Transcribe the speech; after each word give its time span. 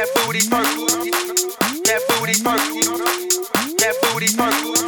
That 0.00 0.08
booty 0.14 0.40
purple. 0.48 0.86
That 1.84 2.00
booty 2.08 2.32
purple. 2.42 2.96
That 3.76 3.94
booty 4.00 4.34
purple. 4.34 4.79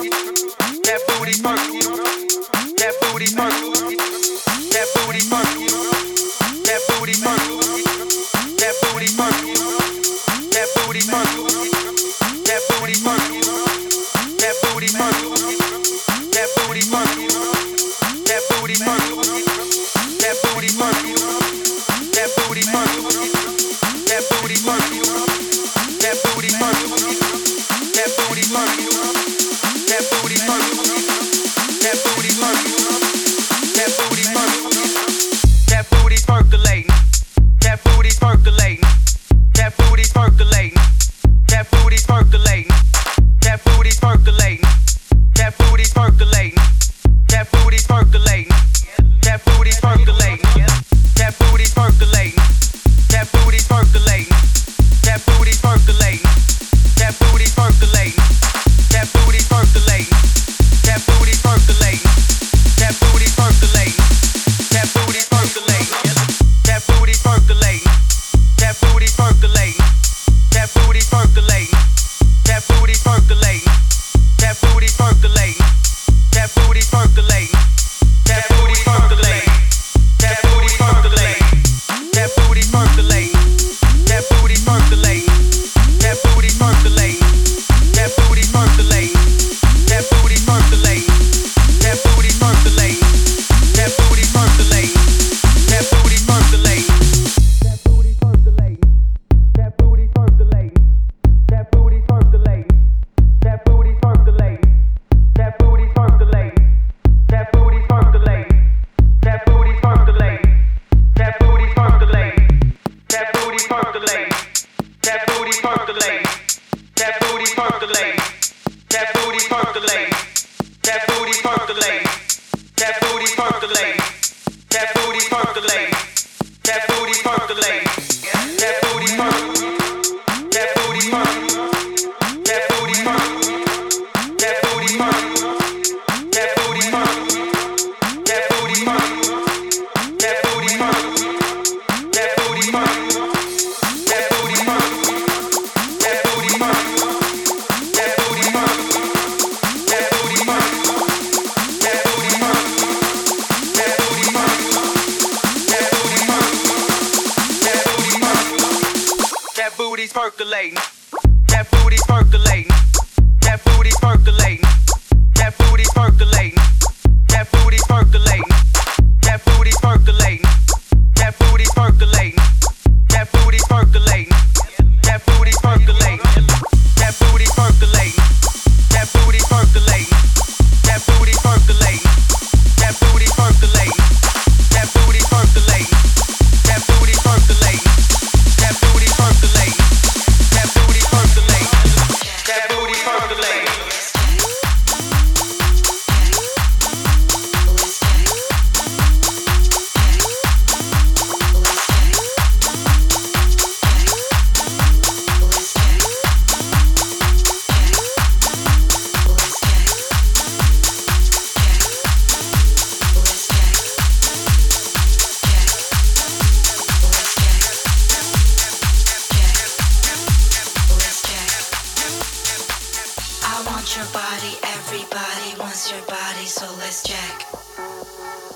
Your 225.90 226.00
body, 226.02 226.46
so 226.46 226.64
let's 226.78 227.02
check. 227.02 227.44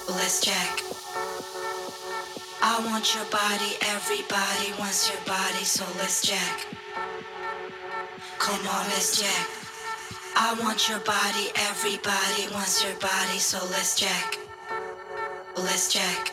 Let's 0.09 0.41
check. 0.41 0.81
I 2.63 2.79
want 2.87 3.15
your 3.17 3.25
body, 3.27 3.75
everybody 3.83 4.73
wants 4.79 5.11
your 5.11 5.19
body, 5.27 5.65
so 5.65 5.85
let's 5.99 6.23
check. 6.23 6.67
Come 8.39 8.61
on, 8.69 8.87
let's 8.95 9.21
check. 9.21 9.49
I 10.37 10.55
want 10.63 10.89
your 10.89 11.01
body, 11.01 11.51
everybody 11.57 12.47
wants 12.55 12.85
your 12.85 12.95
body, 13.01 13.39
so 13.39 13.59
let's 13.73 13.99
check. 13.99 14.39
Let's 15.57 15.93
check. 15.93 16.33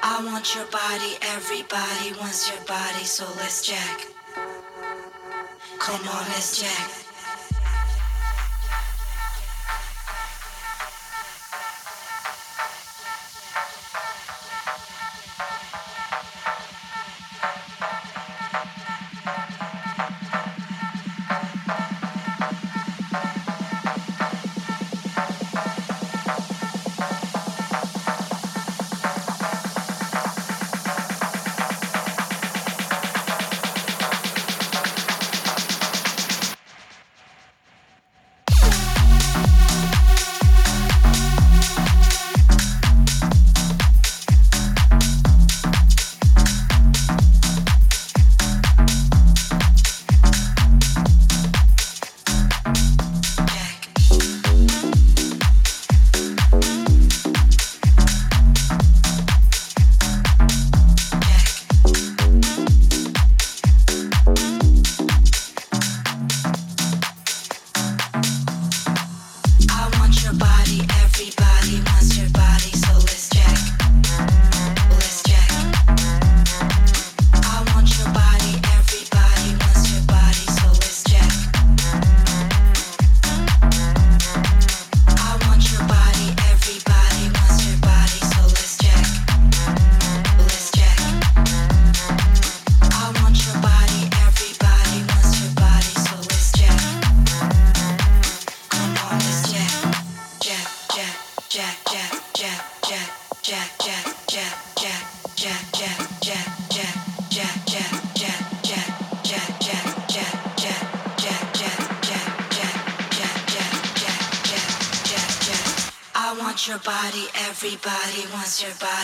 I 0.00 0.24
want 0.24 0.54
your 0.54 0.66
body, 0.66 1.18
everybody 1.34 2.12
wants 2.20 2.48
your 2.48 2.64
body, 2.66 3.04
so 3.04 3.26
let's 3.36 3.66
check. 3.66 4.06
Come 5.80 6.06
on, 6.08 6.24
let's 6.28 6.60
check. 6.60 7.07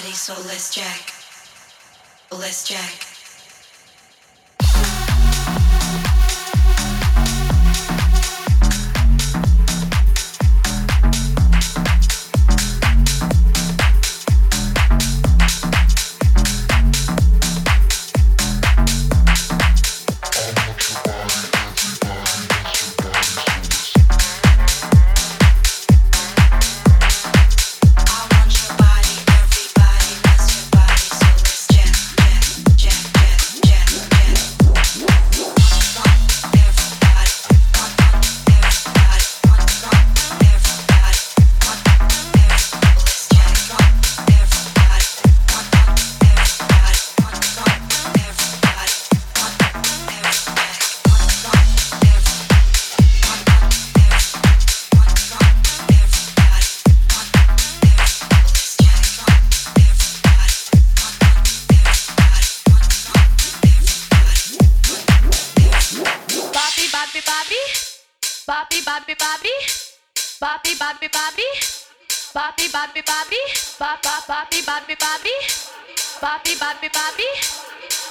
Body, 0.05 0.15
so 0.15 0.35
let's 0.47 0.75
check. 0.75 1.13
Let's 2.31 2.67
check. 2.67 3.04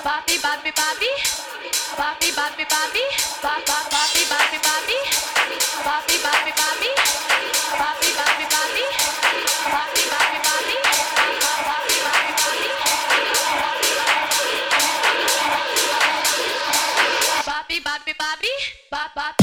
Bobby, 0.03 0.37
Bobby, 0.43 0.71
Bobby. 0.75 1.07
Bobby, 1.97 2.31
Bobby, 2.35 2.65
Bobby. 2.67 3.03
Bobby, 3.41 3.63
Bobby, 3.63 4.23
Bobby, 4.27 4.57
Bobby. 4.59 4.97
Bobby, 5.85 6.17
Bobby, 6.19 6.51
Bobby. 6.59 6.89
Bobby, 7.79 8.09
Bobby, 8.11 8.45
Bobby. 8.51 8.83
Bobby, 9.71 10.03
Bobby, 10.11 10.39
Bobby. 10.43 10.75
Bobby, 17.45 17.79
Bobby, 17.79 18.13
Bobby. 18.19 18.51
Bobby, 18.91 19.11
Bobby. 19.15 19.42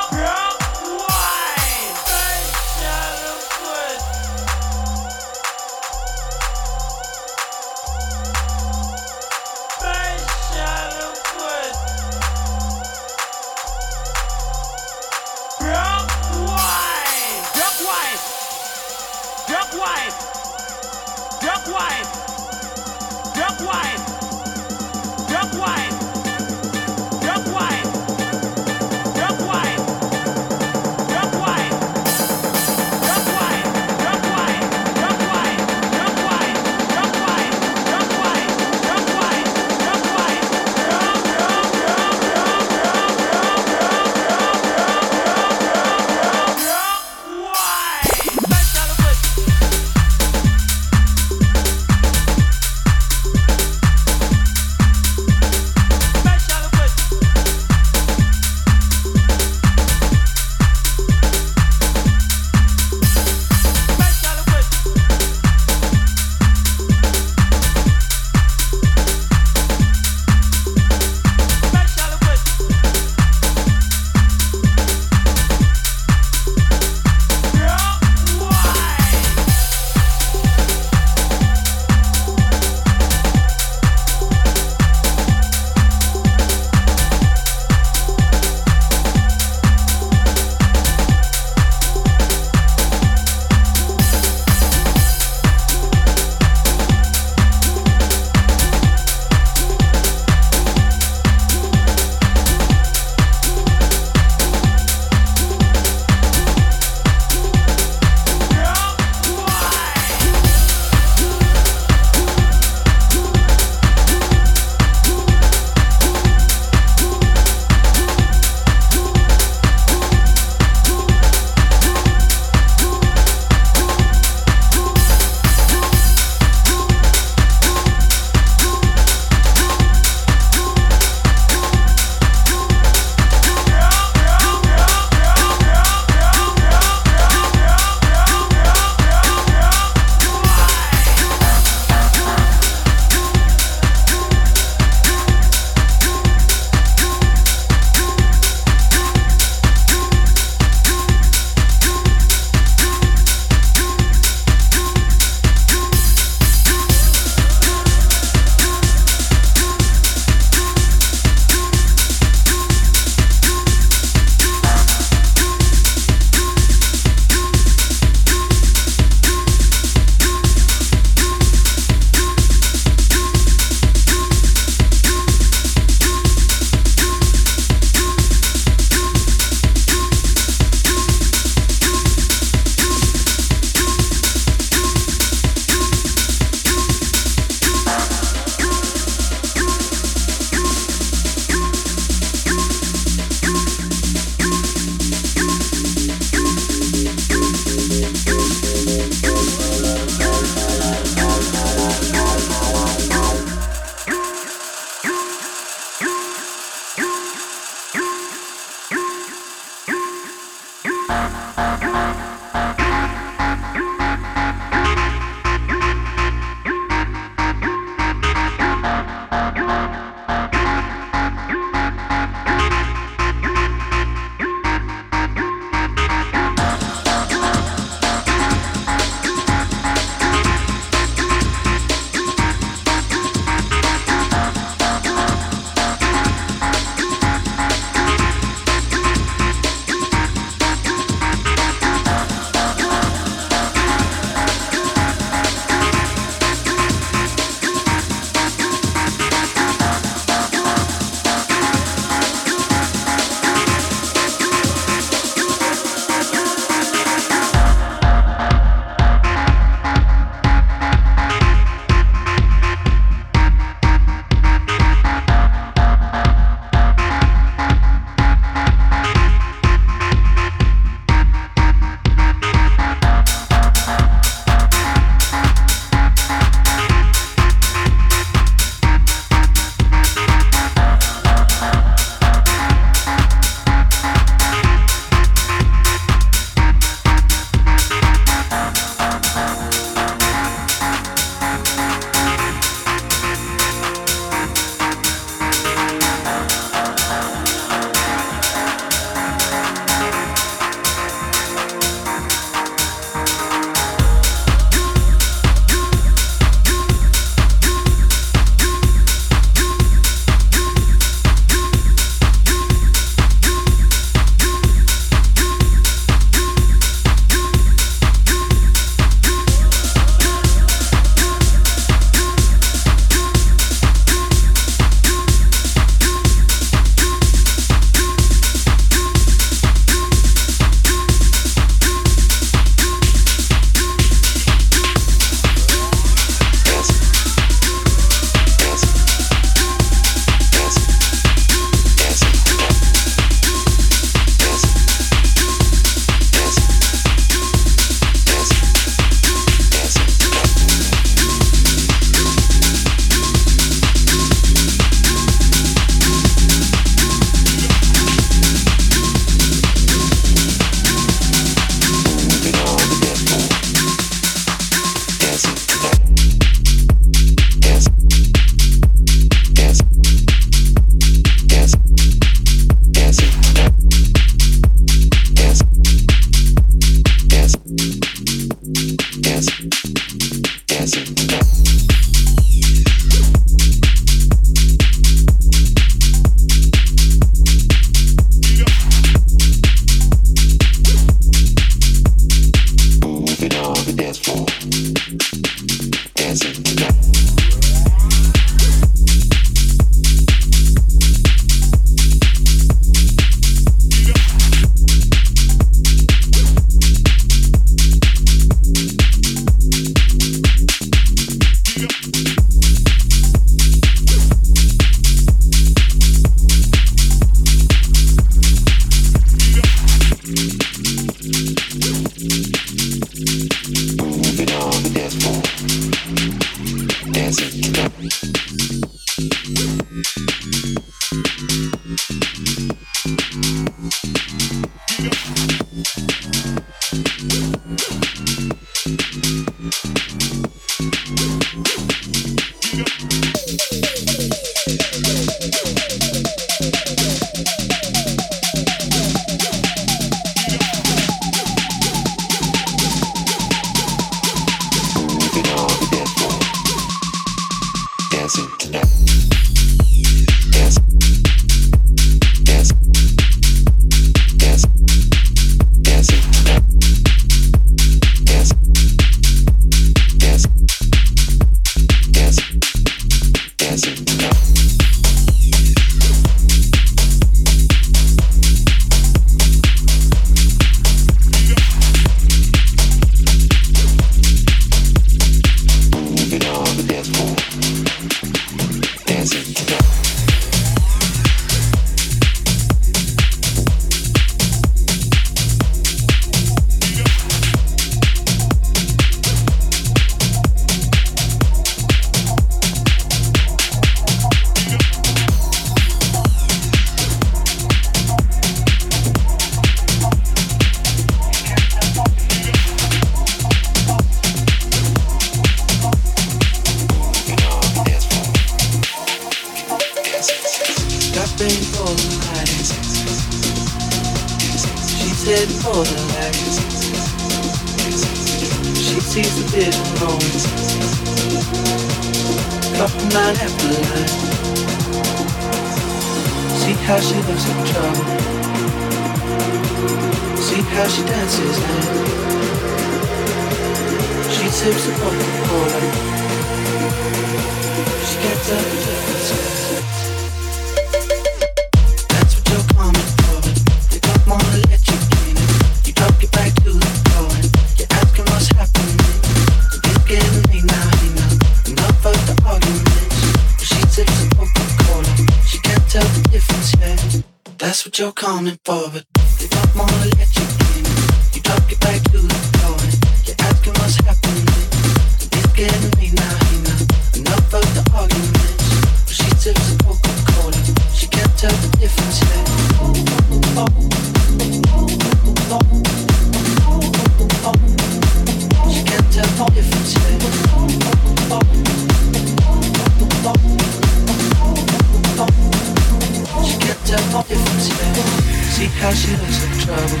See 598.54 598.70
how 598.80 598.92
she 598.92 599.10
looks 599.16 599.38
like 599.42 599.58
trouble. 599.64 600.00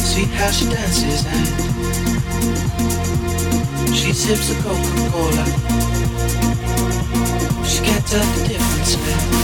See 0.00 0.24
how 0.36 0.50
she 0.50 0.64
dances 0.68 1.26
and 1.26 1.46
she 3.94 4.12
sips 4.12 4.50
a 4.50 4.54
Coca-Cola. 4.62 5.44
She 7.64 7.80
can't 7.82 8.06
tell 8.06 8.24
the 8.24 8.48
difference, 8.48 8.96
man. 8.96 9.43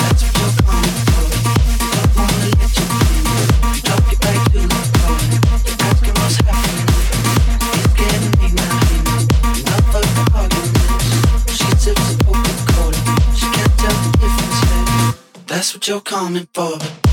what 15.81 15.87
you're 15.87 15.99
coming 15.99 16.47
for. 16.53 17.10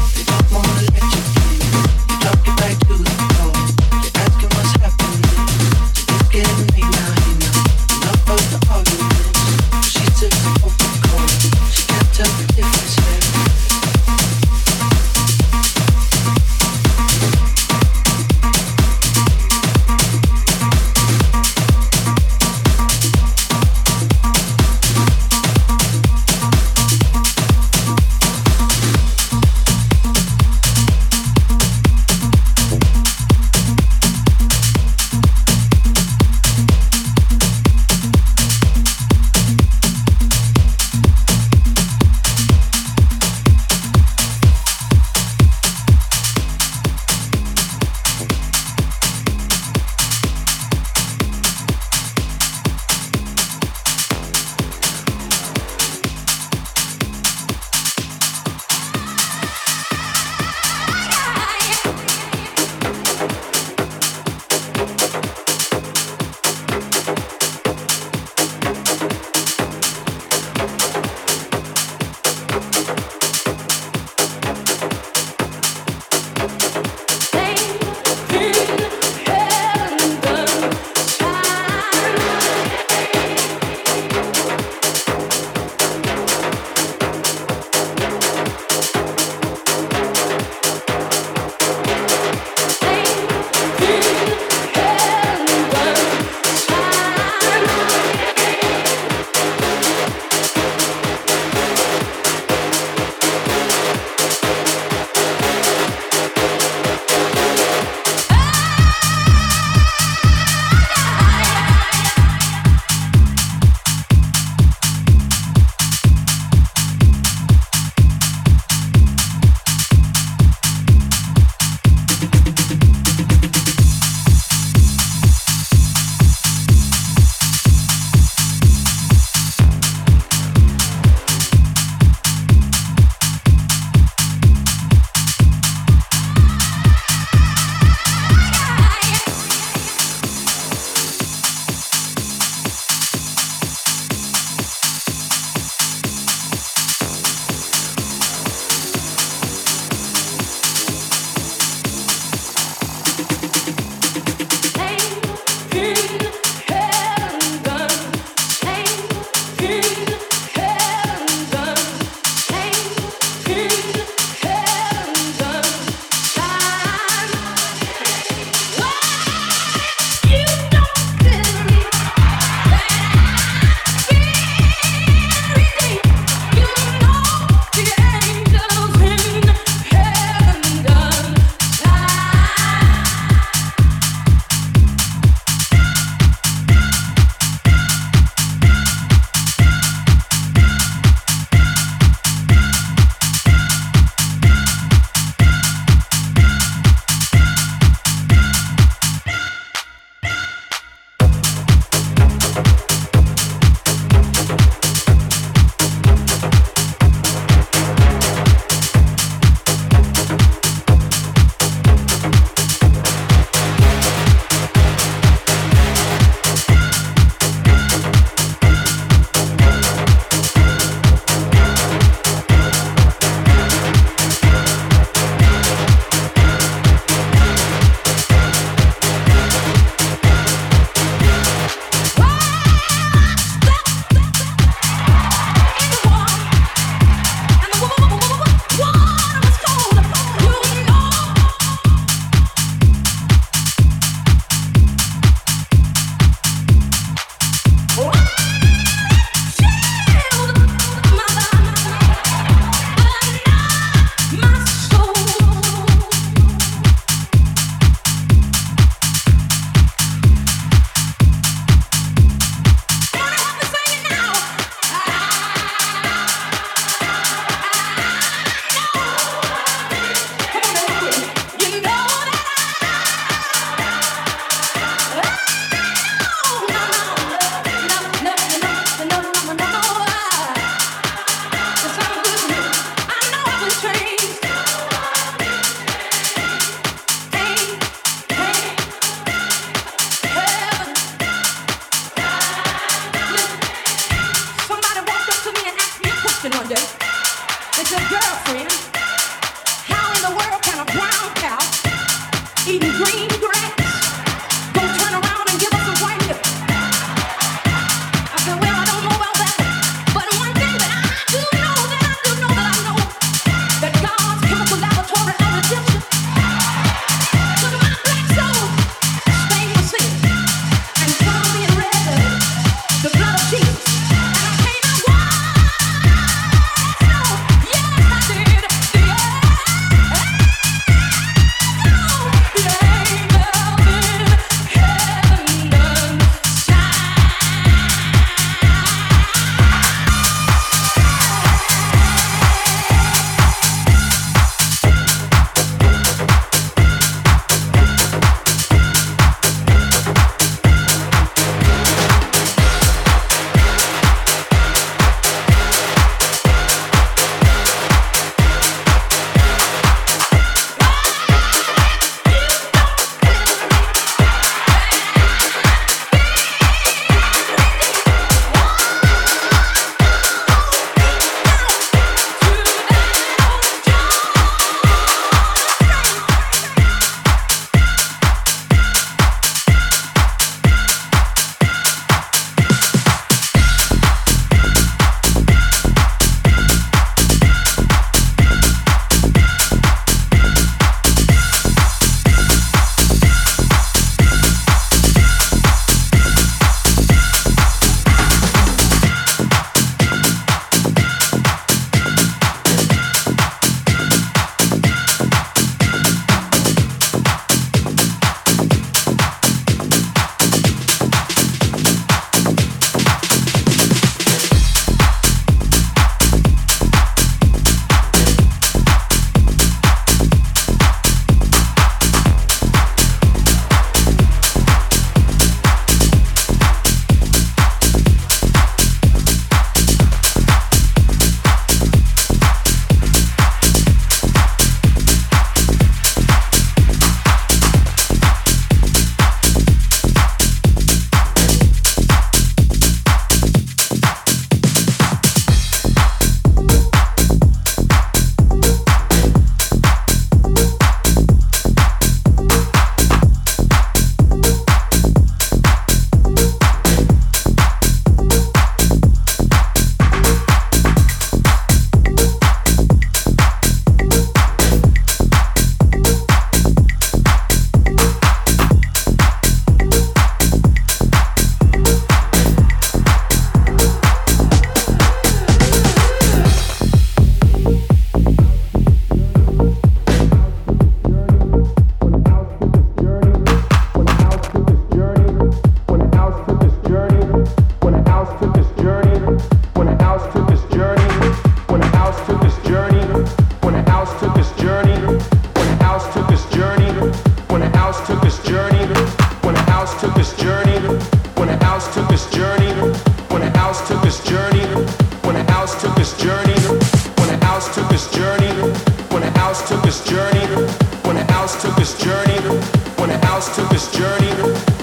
journey, 512.18 512.58
when 512.98 513.10
a 513.10 513.18
house 513.26 513.54
took 513.54 513.68
this 513.70 513.90
journey, 513.92 514.30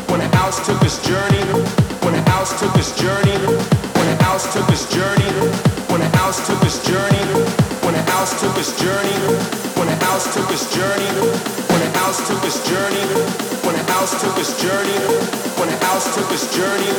when 0.08 0.22
a 0.22 0.36
house 0.38 0.66
took 0.66 0.80
this 0.80 1.04
journey, 1.06 1.44
when 2.04 2.14
a 2.16 2.22
house 2.30 2.60
took 2.60 2.74
this 2.74 2.96
journey, 3.00 3.36
when 3.98 4.08
a 4.08 4.16
house 4.24 4.54
took 4.54 4.66
this 4.68 4.88
journey, 4.94 5.30
when 5.92 6.02
a 6.02 6.10
house 6.18 6.46
took 6.48 6.60
this 6.62 6.86
journey, 6.88 7.24
when 7.84 7.96
a 7.96 8.04
house 8.12 8.40
took 8.40 8.54
this 8.56 8.72
journey, 8.80 9.16
when 9.76 9.88
a 9.88 9.96
house 10.06 10.34
took 10.34 10.48
this 10.48 10.74
journey, 10.76 11.12
when 11.68 11.82
a 11.82 11.90
house 12.00 12.28
took 12.28 12.42
this 12.42 12.58
journey, 12.68 13.06
when 13.66 13.76
a 13.76 13.84
house 13.92 14.22
took 14.22 14.36
this 14.36 14.52
journey, 14.62 14.98
when 15.60 15.70
a 15.70 15.78
house 15.86 16.16
took 16.16 16.28
this 16.30 16.46
journey, 16.56 16.92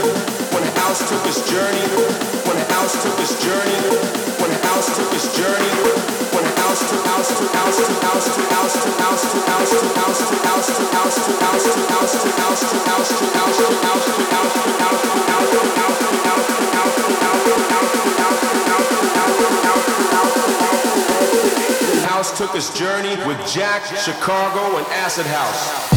when 0.53 0.63
a 0.65 0.76
took 22.37 22.55
his 22.55 22.69
journey 22.75 23.17
with 23.27 23.39
Jack, 23.49 23.83
Chicago, 23.97 24.77
and 24.77 24.87
Acid 24.89 25.25
House. 25.25 25.96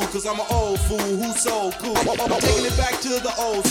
Cause 0.00 0.26
I'm 0.26 0.40
an 0.40 0.46
old 0.50 0.80
fool 0.80 0.98
who's 0.98 1.40
so 1.40 1.70
cool. 1.72 1.96
I'm 1.96 2.40
taking 2.40 2.64
it 2.64 2.76
back 2.76 3.00
to 3.00 3.08
the 3.20 3.34
old 3.38 3.66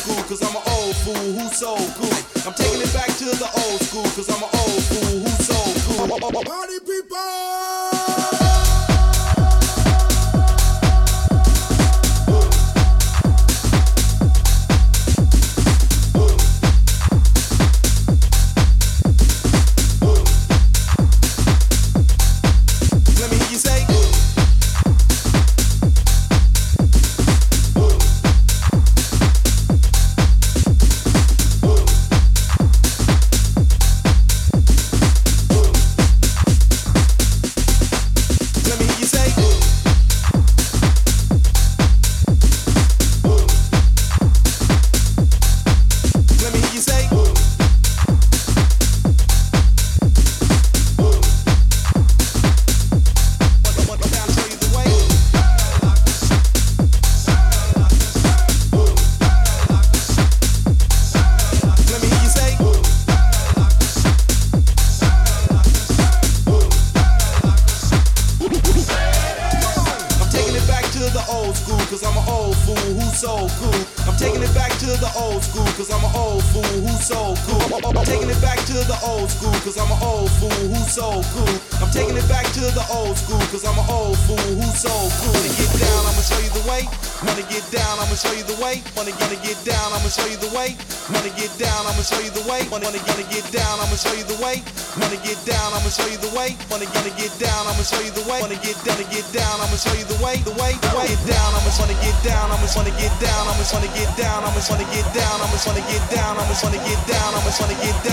The 100.42 100.50
way, 100.58 100.74
the 100.74 100.90
way 100.98 101.14
down. 101.30 101.54
I'm 101.54 101.62
just 101.62 101.80
wanna 101.80 101.94
get 102.02 102.18
down. 102.26 102.50
I'm 102.50 102.58
just 102.66 102.76
wanna 102.76 102.90
get 102.98 103.14
down. 103.22 103.46
I'm 103.46 103.58
just 103.62 103.74
wanna 103.74 103.88
get 103.94 104.10
down. 104.18 104.44
I'm 104.44 104.54
just 104.58 104.72
wanna 104.72 104.86
get 104.90 105.06
down. 105.14 105.38
I'm 105.38 105.50
just 105.54 105.68
wanna 105.68 105.82
get 105.86 106.02
down. 106.10 106.38
I'm 106.40 106.48
just 106.50 106.64
wanna 106.64 106.82
get 106.82 107.00
down. 107.06 107.36
I'm 107.36 107.44
just 107.46 107.62
wanna 107.62 107.78
get 107.78 108.04
down. 108.04 108.11